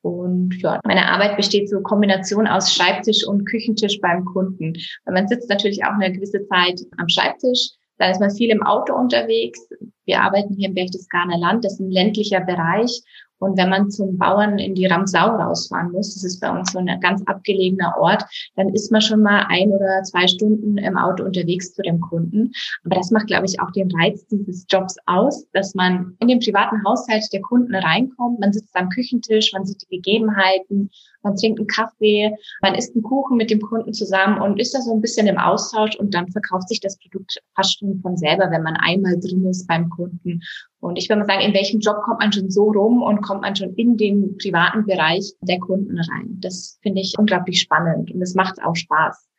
Und 0.02 0.60
ja, 0.62 0.80
meine 0.84 1.08
Arbeit 1.12 1.38
besteht 1.38 1.70
so 1.70 1.82
Kombination 1.82 2.48
aus 2.48 2.74
Schreibtisch 2.74 3.26
und 3.28 3.46
Küchentisch 3.46 4.00
beim 4.02 4.26
Kunden. 4.26 4.74
Weil 5.06 5.14
man 5.14 5.28
sitzt 5.28 5.50
natürlich 5.50 5.84
auch 5.84 5.94
eine 5.94 6.12
gewisse 6.12 6.44
Zeit 6.48 6.82
am 6.98 7.08
Schreibtisch, 7.08 7.72
dann 7.98 8.12
ist 8.12 8.20
man 8.20 8.32
viel 8.32 8.50
im 8.50 8.64
Auto 8.64 8.96
unterwegs. 8.96 9.70
Wir 10.06 10.22
arbeiten 10.22 10.56
hier 10.56 10.70
im 10.70 10.74
Berchtesgadener 10.74 11.38
Land, 11.38 11.64
das 11.64 11.74
ist 11.74 11.82
ein 11.82 11.92
ländlicher 11.92 12.42
Bereich. 12.42 13.04
Und 13.42 13.58
wenn 13.58 13.70
man 13.70 13.90
zum 13.90 14.18
Bauern 14.18 14.60
in 14.60 14.76
die 14.76 14.86
Ramsau 14.86 15.26
rausfahren 15.26 15.92
muss, 15.92 16.14
das 16.14 16.24
ist 16.24 16.40
bei 16.40 16.50
uns 16.52 16.72
so 16.72 16.80
ein 16.80 17.00
ganz 17.02 17.24
abgelegener 17.26 17.96
Ort, 18.00 18.24
dann 18.56 18.70
ist 18.70 18.92
man 18.92 19.02
schon 19.02 19.22
mal 19.22 19.46
ein 19.50 19.72
oder 19.72 20.04
zwei 20.04 20.28
Stunden 20.28 20.78
im 20.78 20.96
Auto 20.96 21.24
unterwegs 21.24 21.74
zu 21.74 21.82
dem 21.82 22.00
Kunden. 22.00 22.52
Aber 22.86 22.96
das 22.96 23.10
macht, 23.10 23.28
glaube 23.28 23.48
ich, 23.48 23.60
auch 23.60 23.72
den 23.72 23.92
Reiz 23.92 24.26
dieses 24.28 24.66
Jobs 24.70 24.96
aus, 25.08 25.48
dass 25.54 25.74
man 25.74 26.16
in 26.20 26.28
den 26.28 26.40
privaten 26.40 26.84
Haushalt 26.86 27.24
der 27.34 27.42
Kunden 27.42 27.74
reinkommt. 27.74 28.40
Man 28.40 28.54
sitzt 28.54 28.76
am 28.76 28.90
Küchentisch, 28.90 29.54
man 29.54 29.66
sieht 29.66 29.82
die 29.82 29.96
Gegebenheiten, 29.98 30.92
man 31.24 31.36
trinkt 31.36 31.60
einen 31.60 31.68
Kaffee, 31.68 32.36
man 32.62 32.76
isst 32.76 32.96
einen 32.96 33.04
Kuchen 33.04 33.38
mit 33.38 33.50
dem 33.50 33.62
Kunden 33.62 33.94
zusammen 33.94 34.40
und 34.40 34.60
ist 34.60 34.74
da 34.74 34.82
so 34.82 34.94
ein 34.94 35.02
bisschen 35.02 35.28
im 35.28 35.38
Austausch 35.38 35.96
und 35.96 36.14
dann 36.14 36.32
verkauft 36.32 36.70
sich 36.70 36.80
das 36.80 36.98
Produkt 36.98 37.42
fast 37.56 37.80
schon 37.80 38.00
von 38.02 38.18
selber, 38.18 38.52
wenn 38.52 38.64
man 38.64 38.76
einmal 38.78 39.20
drin 39.20 39.46
ist 39.48 39.68
beim 39.68 39.90
Kunden. 39.90 40.42
Und 40.82 40.98
ich 40.98 41.08
würde 41.08 41.20
mal 41.20 41.28
sagen, 41.28 41.42
in 41.42 41.54
welchem 41.54 41.80
Job 41.80 41.98
kommt 42.04 42.20
man 42.20 42.34
schon 42.34 42.50
so 42.50 42.64
rum 42.64 43.04
und 43.04 43.22
kommt 43.22 43.42
man 43.42 43.56
schon 43.56 43.74
in 43.76 43.98
den 43.98 44.38
privaten 44.38 44.86
Bereich 44.86 45.32
der 45.42 45.60
Kunden 45.60 45.98
rein? 45.98 46.38
Das 46.42 46.80
finde 46.82 47.02
ich 47.02 47.18
unglaublich 47.18 47.62
spannend 47.62 48.12
und 48.12 48.22
es 48.22 48.34
macht 48.34 48.62
auch 48.64 48.76
Spaß. 48.76 49.30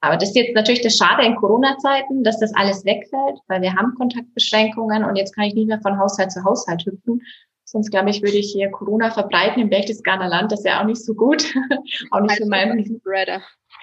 Aber 0.00 0.16
das 0.16 0.30
ist 0.30 0.36
jetzt 0.36 0.54
natürlich 0.54 0.82
das 0.82 0.96
Schade 0.96 1.24
in 1.24 1.36
Corona-Zeiten, 1.36 2.24
dass 2.24 2.38
das 2.38 2.54
alles 2.54 2.84
wegfällt, 2.84 3.38
weil 3.48 3.62
wir 3.62 3.74
haben 3.74 3.94
Kontaktbeschränkungen 3.96 5.04
und 5.04 5.16
jetzt 5.16 5.34
kann 5.34 5.44
ich 5.44 5.54
nicht 5.54 5.68
mehr 5.68 5.80
von 5.80 5.98
Haushalt 5.98 6.32
zu 6.32 6.42
Haushalt 6.44 6.84
hüpfen. 6.84 7.20
Sonst 7.64 7.90
glaube 7.90 8.10
ich, 8.10 8.22
würde 8.22 8.36
ich 8.36 8.52
hier 8.52 8.70
Corona 8.70 9.10
verbreiten 9.10 9.62
im 9.62 9.70
Berchtesgadener 9.70 10.28
Land. 10.28 10.52
Das 10.52 10.60
ist 10.60 10.66
ja 10.66 10.80
auch 10.80 10.86
nicht 10.86 11.04
so 11.04 11.14
gut. 11.14 11.44
auch 12.10 12.20
nicht 12.20 12.36
für 12.36 12.46
meinen. 12.46 13.00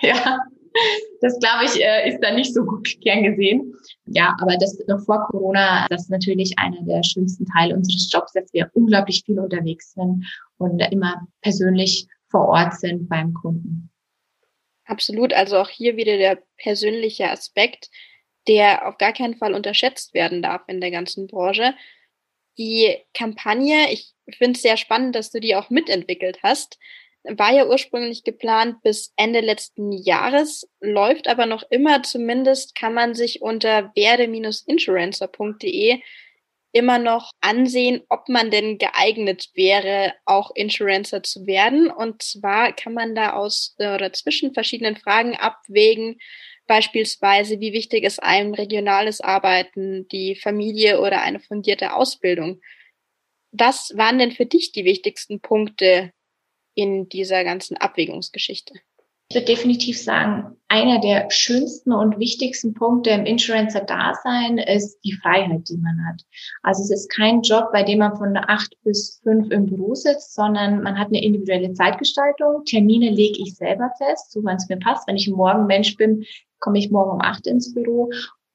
Ja, 0.02 0.40
das 1.22 1.40
glaube 1.40 1.66
ich, 1.66 1.84
äh, 1.84 2.10
ist 2.10 2.20
da 2.22 2.32
nicht 2.32 2.54
so 2.54 2.64
gut 2.64 2.88
gern 3.02 3.24
gesehen. 3.24 3.74
Ja, 4.06 4.36
aber 4.42 4.58
das 4.58 4.78
noch 4.88 5.04
vor 5.06 5.28
Corona, 5.30 5.88
das 5.90 6.04
ist 6.04 6.10
natürlich 6.10 6.58
einer 6.58 6.82
der 6.84 7.04
schönsten 7.04 7.46
Teile 7.46 7.76
unseres 7.76 8.10
Jobs, 8.12 8.34
dass 8.34 8.52
wir 8.54 8.70
unglaublich 8.74 9.24
viel 9.26 9.40
unterwegs 9.40 9.94
sind 9.94 10.26
und 10.58 10.80
immer 10.92 11.28
persönlich 11.42 12.08
vor 12.30 12.48
Ort 12.48 12.76
sind 12.76 13.10
beim 13.10 13.34
Kunden. 13.34 13.90
Absolut. 14.86 15.34
Also 15.34 15.58
auch 15.58 15.70
hier 15.70 15.98
wieder 15.98 16.18
der 16.18 16.42
persönliche 16.58 17.30
Aspekt, 17.30 17.90
der 18.48 18.88
auf 18.88 18.98
gar 18.98 19.14
keinen 19.14 19.36
Fall 19.36 19.54
unterschätzt 19.54 20.14
werden 20.14 20.42
darf 20.42 20.64
in 20.68 20.82
der 20.82 20.90
ganzen 20.90 21.28
Branche. 21.28 21.76
Die 22.58 22.98
Kampagne, 23.14 23.92
ich 23.92 24.14
finde 24.38 24.54
es 24.54 24.64
sehr 24.64 24.78
spannend, 24.78 25.16
dass 25.16 25.32
du 25.32 25.40
die 25.40 25.56
auch 25.56 25.70
mitentwickelt 25.70 26.40
hast, 26.42 26.80
war 27.24 27.54
ja 27.54 27.68
ursprünglich 27.68 28.24
geplant 28.24 28.82
bis 28.82 29.14
Ende 29.16 29.42
letzten 29.42 29.92
Jahres, 29.92 30.68
läuft 30.80 31.28
aber 31.28 31.46
noch 31.46 31.64
immer. 31.70 32.02
Zumindest 32.04 32.76
kann 32.76 32.94
man 32.94 33.14
sich 33.14 33.42
unter 33.42 33.92
werde-insurancer.de 33.96 36.02
immer 36.72 37.00
noch 37.00 37.32
ansehen, 37.42 38.04
ob 38.10 38.30
man 38.30 38.52
denn 38.52 38.78
geeignet 38.78 39.50
wäre, 39.56 40.14
auch 40.26 40.52
Insurancer 40.54 41.24
zu 41.24 41.48
werden. 41.48 41.90
Und 41.90 42.22
zwar 42.22 42.74
kann 42.74 42.94
man 42.94 43.16
da 43.16 43.34
aus 43.34 43.76
oder 43.80 44.14
zwischen 44.14 44.54
verschiedenen 44.54 44.96
Fragen 44.96 45.36
abwägen, 45.36 46.20
beispielsweise, 46.68 47.60
wie 47.60 47.74
wichtig 47.74 48.04
ist 48.04 48.22
einem 48.22 48.54
regionales 48.54 49.22
Arbeiten, 49.22 50.08
die 50.10 50.36
Familie 50.36 51.02
oder 51.02 51.24
eine 51.24 51.40
fundierte 51.40 51.96
Ausbildung. 51.96 52.62
Was 53.52 53.92
waren 53.96 54.20
denn 54.20 54.32
für 54.32 54.46
dich 54.46 54.72
die 54.72 54.86
wichtigsten 54.86 55.42
Punkte 55.42 56.12
in 56.80 57.10
dieser 57.10 57.44
ganzen 57.44 57.78
Abwägungsgeschichte? 57.78 58.74
Ich 59.32 59.36
würde 59.36 59.46
definitiv 59.46 60.02
sagen, 60.02 60.58
einer 60.70 61.00
der 61.00 61.30
schönsten 61.30 61.94
und 61.94 62.18
wichtigsten 62.18 62.74
Punkte 62.74 63.12
im 63.12 63.28
Insurancer-Dasein 63.28 64.58
ist 64.58 65.00
die 65.04 65.14
Freiheit, 65.14 65.70
die 65.70 65.78
man 65.78 66.04
hat. 66.08 66.24
Also 66.64 66.82
es 66.82 66.90
ist 66.90 67.12
kein 67.12 67.44
Job, 67.44 67.66
bei 67.72 67.84
dem 67.84 68.00
man 68.00 68.18
von 68.18 68.36
acht 68.36 68.76
bis 68.84 69.20
fünf 69.22 69.52
im 69.52 69.68
Büro 69.68 69.94
sitzt, 69.94 70.34
sondern 70.34 70.82
man 70.82 70.98
hat 70.98 71.10
eine 71.10 71.24
individuelle 71.24 71.74
Zeitgestaltung. 71.74 72.64
Termine 72.66 73.12
lege 73.12 73.40
ich 73.40 73.54
selber 73.54 73.92
fest, 74.00 74.32
so 74.32 74.44
wann 74.44 74.56
es 74.56 74.68
mir 74.68 74.80
passt. 74.80 75.08
Wenn 75.08 75.18
ich 75.18 75.28
ein 75.28 75.36
Morgenmensch 75.36 75.96
bin, 75.96 76.26
komme 76.60 76.80
ich 76.80 76.90
morgen 76.90 77.12
um 77.12 77.22
acht 77.22 77.46
ins 77.46 77.72
Büro 77.76 78.10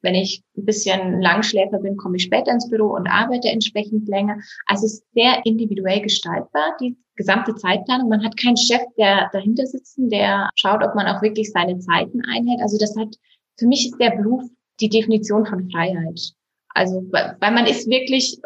wenn 0.05 0.15
ich 0.15 0.43
ein 0.57 0.67
bisschen 0.67 1.21
Langschläfer 1.21 1.79
bin, 1.79 1.97
komme 1.97 2.17
ich 2.17 2.25
später 2.25 2.53
ins 2.53 2.69
Büro 2.69 2.95
und 2.95 3.09
arbeite 3.09 3.49
entsprechend 3.49 4.07
länger. 4.07 4.37
Also 4.67 4.87
es 4.87 4.95
ist 4.95 5.13
sehr 5.15 5.45
individuell 5.45 6.03
gestaltbar, 6.03 6.77
die 6.81 6.97
gesamte 7.17 7.55
Zeitplanung. 7.55 8.11
Man 8.11 8.25
hat 8.25 8.37
keinen 8.37 8.57
Chef, 8.57 8.83
der 8.99 9.31
dahinter 9.33 9.67
sitzen, 9.67 10.11
der 10.11 10.51
schaut, 10.55 10.85
ob 10.85 10.95
man 10.95 11.07
auch 11.07 11.23
wirklich 11.23 11.51
seine 11.51 11.79
Zeiten 11.79 12.21
einhält. 12.27 12.61
Also 12.61 12.79
das 12.79 12.95
hat, 12.97 13.17
für 13.59 13.67
mich 13.67 13.87
ist 13.87 13.99
der 13.99 14.11
Beruf 14.11 14.43
die 14.81 14.91
Definition 14.91 15.47
von 15.47 15.71
Freiheit. 15.71 16.21
Also, 16.69 17.07
weil 17.11 17.53
man 17.53 17.67
ist 17.67 17.89
wirklich 17.89 18.41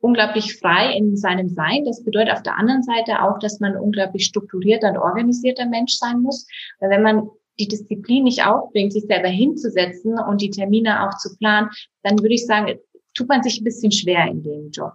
unglaublich 0.00 0.56
frei 0.58 0.96
in 0.96 1.16
seinem 1.16 1.48
Sein. 1.48 1.84
Das 1.84 2.04
bedeutet 2.04 2.32
auf 2.32 2.42
der 2.42 2.56
anderen 2.56 2.82
Seite 2.82 3.22
auch, 3.22 3.38
dass 3.38 3.60
man 3.60 3.76
unglaublich 3.76 4.24
strukturierter 4.24 4.90
und 4.90 4.98
organisierter 4.98 5.66
Mensch 5.66 5.94
sein 5.94 6.20
muss. 6.20 6.46
Weil 6.80 6.90
wenn 6.90 7.02
man 7.02 7.28
die 7.58 7.68
Disziplin 7.68 8.24
nicht 8.24 8.44
aufbringt, 8.44 8.92
sich 8.92 9.04
selber 9.04 9.28
hinzusetzen 9.28 10.18
und 10.18 10.40
die 10.40 10.50
Termine 10.50 11.06
auch 11.06 11.16
zu 11.18 11.36
planen, 11.36 11.70
dann 12.02 12.18
würde 12.18 12.34
ich 12.34 12.46
sagen, 12.46 12.78
tut 13.14 13.28
man 13.28 13.42
sich 13.42 13.60
ein 13.60 13.64
bisschen 13.64 13.92
schwer 13.92 14.26
in 14.26 14.42
dem 14.42 14.70
Job. 14.70 14.92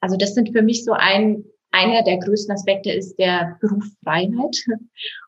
Also 0.00 0.16
das 0.16 0.34
sind 0.34 0.52
für 0.52 0.62
mich 0.62 0.84
so 0.84 0.92
ein, 0.92 1.44
einer 1.70 2.02
der 2.02 2.18
größten 2.18 2.54
Aspekte 2.54 2.92
ist 2.92 3.16
der 3.16 3.56
Berufsfreiheit 3.60 4.56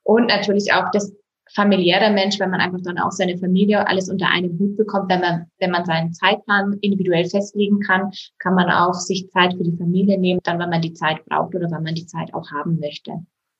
und 0.04 0.26
natürlich 0.26 0.72
auch 0.72 0.90
das 0.92 1.12
familiäre 1.54 2.12
Mensch, 2.12 2.38
wenn 2.38 2.50
man 2.50 2.60
einfach 2.60 2.80
dann 2.82 2.98
auch 2.98 3.10
seine 3.10 3.38
Familie 3.38 3.86
alles 3.86 4.10
unter 4.10 4.28
einem 4.28 4.58
Hut 4.58 4.76
bekommt, 4.76 5.08
wenn 5.08 5.20
man, 5.20 5.46
wenn 5.58 5.70
man 5.70 5.84
seinen 5.84 6.12
Zeitplan 6.12 6.76
individuell 6.80 7.24
festlegen 7.24 7.80
kann, 7.80 8.10
kann 8.38 8.54
man 8.54 8.70
auch 8.70 8.94
sich 8.94 9.30
Zeit 9.30 9.54
für 9.54 9.64
die 9.64 9.76
Familie 9.76 10.18
nehmen, 10.18 10.40
dann, 10.42 10.58
wenn 10.58 10.70
man 10.70 10.82
die 10.82 10.92
Zeit 10.92 11.24
braucht 11.26 11.54
oder 11.54 11.70
wenn 11.70 11.82
man 11.82 11.94
die 11.94 12.06
Zeit 12.06 12.34
auch 12.34 12.50
haben 12.50 12.78
möchte. 12.78 13.12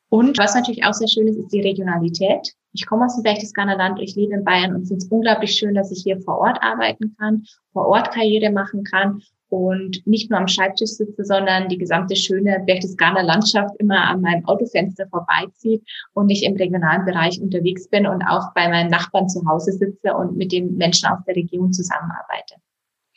Und 0.09 0.39
was 0.39 0.55
natürlich 0.55 0.85
auch 0.85 0.93
sehr 0.93 1.09
schön 1.09 1.27
ist, 1.27 1.37
ist 1.37 1.53
die 1.53 1.63
Regionalität. 1.63 2.53
Ich 2.77 2.87
komme 2.87 3.07
aus 3.07 3.17
dem 3.17 3.23
Berchtesgadener 3.23 3.79
Land, 3.79 4.01
ich 4.01 4.15
lebe 4.17 4.35
in 4.35 4.45
Bayern 4.45 4.75
und 4.75 4.91
es 4.91 5.07
unglaublich 5.07 5.53
schön, 5.53 5.75
dass 5.75 5.91
ich 5.91 6.03
hier 6.03 6.21
vor 6.21 6.39
Ort 6.39 6.63
arbeiten 6.63 7.17
kann, 7.19 7.45
vor 7.73 7.87
Ort 7.87 8.13
Karriere 8.13 8.51
machen 8.51 8.85
kann 8.85 9.23
und 9.49 10.07
nicht 10.07 10.31
nur 10.31 10.41
am 10.41 10.49
Schreibtisch 10.49 10.91
sitze, 10.91 11.25
sondern 11.25 11.69
die 11.69 11.79
gesamte 11.79 12.17
schöne 12.17 12.63
Berchtesgadener 12.67 13.23
Landschaft 13.23 13.75
immer 13.79 14.03
an 14.09 14.21
meinem 14.21 14.45
Autofenster 14.45 15.07
vorbeizieht 15.09 15.83
und 16.13 16.29
ich 16.29 16.45
im 16.45 16.57
regionalen 16.57 17.07
Bereich 17.07 17.41
unterwegs 17.41 17.89
bin 17.89 18.07
und 18.07 18.23
auch 18.25 18.53
bei 18.55 18.69
meinen 18.69 18.91
Nachbarn 18.91 19.29
zu 19.29 19.47
Hause 19.47 19.73
sitze 19.73 20.15
und 20.15 20.37
mit 20.37 20.53
den 20.53 20.77
Menschen 20.77 21.09
aus 21.09 21.25
der 21.27 21.37
Region 21.37 21.73
zusammenarbeite. 21.73 22.57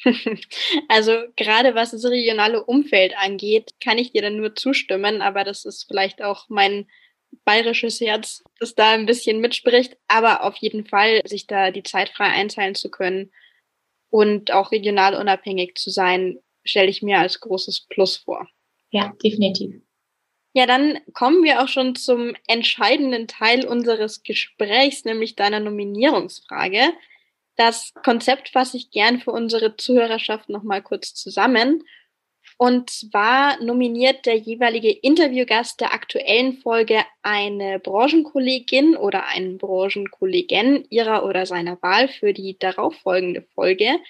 Also 0.87 1.11
gerade 1.35 1.75
was 1.75 1.91
das 1.91 2.05
regionale 2.05 2.63
Umfeld 2.63 3.13
angeht, 3.17 3.73
kann 3.83 3.97
ich 3.97 4.13
dir 4.13 4.21
dann 4.21 4.37
nur 4.37 4.55
zustimmen, 4.55 5.21
aber 5.21 5.43
das 5.43 5.65
ist 5.65 5.85
vielleicht 5.87 6.23
auch 6.23 6.45
mein 6.47 6.87
bayerisches 7.45 8.01
Herz, 8.01 8.43
das 8.59 8.75
da 8.75 8.91
ein 8.91 9.05
bisschen 9.05 9.39
mitspricht, 9.39 9.97
aber 10.07 10.43
auf 10.43 10.55
jeden 10.57 10.85
Fall 10.85 11.21
sich 11.25 11.47
da 11.47 11.71
die 11.71 11.83
Zeit 11.83 12.09
frei 12.09 12.27
einteilen 12.27 12.75
zu 12.75 12.89
können 12.89 13.31
und 14.09 14.51
auch 14.51 14.71
regional 14.71 15.15
unabhängig 15.15 15.75
zu 15.75 15.89
sein, 15.89 16.39
stelle 16.63 16.89
ich 16.89 17.01
mir 17.01 17.19
als 17.19 17.39
großes 17.39 17.87
Plus 17.89 18.17
vor. 18.17 18.47
Ja, 18.91 19.13
definitiv. 19.23 19.81
Ja, 20.53 20.65
dann 20.65 20.99
kommen 21.13 21.43
wir 21.43 21.61
auch 21.61 21.67
schon 21.67 21.95
zum 21.95 22.35
entscheidenden 22.47 23.27
Teil 23.27 23.65
unseres 23.65 24.23
Gesprächs, 24.23 25.05
nämlich 25.05 25.35
deiner 25.35 25.59
Nominierungsfrage. 25.59 26.91
Das 27.55 27.93
Konzept 28.03 28.49
fasse 28.49 28.77
ich 28.77 28.89
gern 28.89 29.19
für 29.19 29.31
unsere 29.31 29.75
Zuhörerschaft 29.75 30.49
nochmal 30.49 30.81
kurz 30.81 31.13
zusammen. 31.13 31.83
Und 32.61 32.89
zwar 32.89 33.63
nominiert 33.63 34.25
der 34.25 34.35
jeweilige 34.35 34.91
Interviewgast 34.91 35.79
der 35.79 35.93
aktuellen 35.93 36.57
Folge 36.57 37.05
eine 37.21 37.79
Branchenkollegin 37.79 38.97
oder 38.97 39.27
einen 39.27 39.57
Branchenkollegen 39.57 40.85
ihrer 40.89 41.23
oder 41.23 41.45
seiner 41.45 41.81
Wahl 41.81 42.09
für 42.09 42.33
die 42.33 42.59
darauffolgende 42.59 43.43
Folge. 43.55 44.01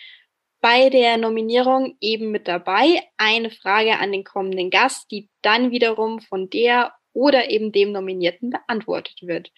Bei 0.62 0.89
der 0.89 1.18
Nominierung 1.18 1.96
eben 2.01 2.32
mit 2.32 2.48
dabei 2.48 3.03
eine 3.18 3.51
Frage 3.51 4.00
an 4.00 4.12
den 4.12 4.24
kommenden 4.24 4.72
Gast, 4.72 5.12
die 5.12 5.29
dann 5.44 5.70
wiederum 5.70 6.20
von 6.20 6.50
der 6.50 6.96
oder 7.13 7.51
eben 7.51 7.72
dem 7.72 7.91
Nominierten 7.91 8.50
beantwortet 8.50 9.22
wird. 9.22 9.51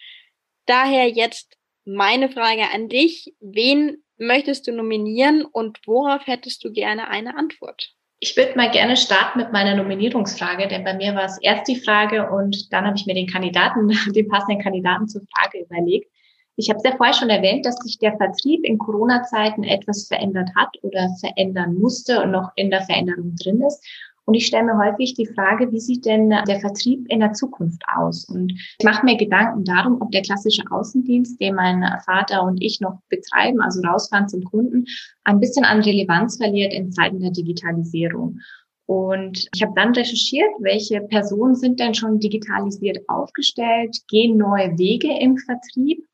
Daher 0.66 1.08
jetzt 1.08 1.56
meine 1.86 2.28
Frage 2.28 2.70
an 2.70 2.90
dich, 2.90 3.34
wen 3.40 4.04
möchtest 4.18 4.66
du 4.66 4.72
nominieren 4.72 5.46
und 5.46 5.80
worauf 5.86 6.26
hättest 6.26 6.62
du 6.62 6.70
gerne 6.70 7.08
eine 7.08 7.38
Antwort? 7.38 7.94
Ich 8.24 8.36
würde 8.36 8.54
mal 8.54 8.70
gerne 8.70 8.96
starten 8.96 9.40
mit 9.40 9.50
meiner 9.50 9.74
Nominierungsfrage, 9.74 10.68
denn 10.68 10.84
bei 10.84 10.94
mir 10.94 11.16
war 11.16 11.24
es 11.24 11.38
erst 11.42 11.66
die 11.66 11.80
Frage 11.80 12.30
und 12.30 12.72
dann 12.72 12.86
habe 12.86 12.96
ich 12.96 13.04
mir 13.04 13.14
den 13.14 13.26
Kandidaten, 13.26 13.88
den 14.14 14.28
passenden 14.28 14.62
Kandidaten 14.62 15.08
zur 15.08 15.22
Frage 15.36 15.58
überlegt. 15.58 16.08
Ich 16.54 16.70
habe 16.70 16.76
es 16.76 16.84
ja 16.84 16.96
vorher 16.96 17.14
schon 17.14 17.30
erwähnt, 17.30 17.66
dass 17.66 17.78
sich 17.78 17.98
der 17.98 18.16
Vertrieb 18.16 18.64
in 18.64 18.78
Corona-Zeiten 18.78 19.64
etwas 19.64 20.06
verändert 20.06 20.50
hat 20.54 20.68
oder 20.82 21.08
verändern 21.18 21.74
musste 21.74 22.22
und 22.22 22.30
noch 22.30 22.52
in 22.54 22.70
der 22.70 22.82
Veränderung 22.82 23.34
drin 23.42 23.60
ist. 23.66 23.84
Und 24.24 24.34
ich 24.34 24.46
stelle 24.46 24.64
mir 24.64 24.78
häufig 24.78 25.14
die 25.14 25.26
Frage, 25.26 25.72
wie 25.72 25.80
sieht 25.80 26.04
denn 26.04 26.30
der 26.30 26.60
Vertrieb 26.60 27.06
in 27.08 27.20
der 27.20 27.32
Zukunft 27.32 27.82
aus? 27.92 28.24
Und 28.24 28.52
ich 28.52 28.84
mache 28.84 29.04
mir 29.04 29.16
Gedanken 29.16 29.64
darum, 29.64 30.00
ob 30.00 30.12
der 30.12 30.22
klassische 30.22 30.62
Außendienst, 30.70 31.40
den 31.40 31.56
mein 31.56 31.84
Vater 32.04 32.44
und 32.44 32.62
ich 32.62 32.80
noch 32.80 33.00
betreiben, 33.08 33.60
also 33.60 33.82
rausfahren 33.82 34.28
zum 34.28 34.44
Kunden, 34.44 34.84
ein 35.24 35.40
bisschen 35.40 35.64
an 35.64 35.80
Relevanz 35.80 36.36
verliert 36.36 36.72
in 36.72 36.92
Zeiten 36.92 37.20
der 37.20 37.32
Digitalisierung. 37.32 38.38
Und 38.86 39.48
ich 39.54 39.62
habe 39.62 39.72
dann 39.74 39.94
recherchiert, 39.94 40.50
welche 40.60 41.00
Personen 41.00 41.54
sind 41.54 41.80
denn 41.80 41.94
schon 41.94 42.20
digitalisiert 42.20 42.98
aufgestellt, 43.08 43.96
gehen 44.08 44.36
neue 44.36 44.76
Wege 44.78 45.08
im 45.18 45.36
Vertrieb 45.38 46.04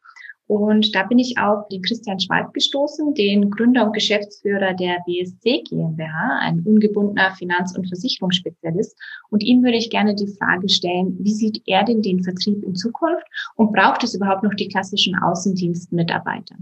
und 0.48 0.94
da 0.94 1.02
bin 1.02 1.18
ich 1.18 1.36
auf 1.38 1.68
den 1.68 1.82
Christian 1.82 2.18
Schwalb 2.18 2.54
gestoßen, 2.54 3.12
den 3.12 3.50
Gründer 3.50 3.84
und 3.84 3.92
Geschäftsführer 3.92 4.72
der 4.72 4.96
BSC 5.06 5.62
GmbH, 5.68 6.38
ein 6.40 6.62
ungebundener 6.64 7.34
Finanz- 7.36 7.76
und 7.76 7.86
Versicherungsspezialist. 7.86 8.98
Und 9.28 9.42
ihm 9.42 9.62
würde 9.62 9.76
ich 9.76 9.90
gerne 9.90 10.14
die 10.14 10.34
Frage 10.38 10.70
stellen, 10.70 11.18
wie 11.20 11.34
sieht 11.34 11.62
er 11.66 11.84
denn 11.84 12.00
den 12.00 12.24
Vertrieb 12.24 12.64
in 12.64 12.74
Zukunft 12.74 13.26
und 13.56 13.74
braucht 13.74 14.02
es 14.04 14.14
überhaupt 14.14 14.42
noch 14.42 14.54
die 14.54 14.68
klassischen 14.68 15.14
Außendienstmitarbeiter? 15.16 16.56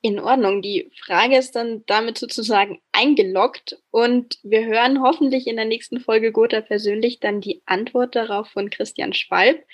In 0.00 0.18
Ordnung. 0.18 0.60
Die 0.60 0.90
Frage 1.06 1.38
ist 1.38 1.54
dann 1.54 1.84
damit 1.86 2.18
sozusagen 2.18 2.80
eingeloggt 2.90 3.80
und 3.92 4.40
wir 4.42 4.66
hören 4.66 5.00
hoffentlich 5.00 5.46
in 5.46 5.54
der 5.54 5.64
nächsten 5.64 6.00
Folge 6.00 6.32
Gotha 6.32 6.60
persönlich 6.60 7.20
dann 7.20 7.40
die 7.40 7.62
Antwort 7.66 8.16
darauf 8.16 8.48
von 8.48 8.68
Christian 8.68 9.12
Schwalb. 9.12 9.64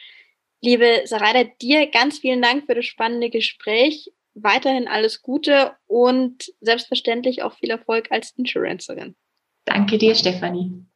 Liebe 0.60 1.02
Sarada, 1.04 1.44
dir 1.62 1.88
ganz 1.90 2.18
vielen 2.18 2.42
Dank 2.42 2.66
für 2.66 2.74
das 2.74 2.84
spannende 2.84 3.30
Gespräch. 3.30 4.12
Weiterhin 4.34 4.88
alles 4.88 5.22
Gute 5.22 5.76
und 5.86 6.52
selbstverständlich 6.60 7.42
auch 7.42 7.54
viel 7.54 7.70
Erfolg 7.70 8.08
als 8.10 8.32
Insurancerin. 8.36 9.16
Danke 9.64 9.98
dir, 9.98 10.14
Stefanie. 10.14 10.87